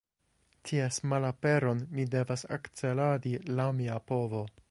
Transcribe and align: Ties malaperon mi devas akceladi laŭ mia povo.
Ties 0.69 0.95
malaperon 1.11 1.83
mi 1.99 2.07
devas 2.17 2.45
akceladi 2.57 3.35
laŭ 3.61 3.69
mia 3.83 4.01
povo. 4.13 4.45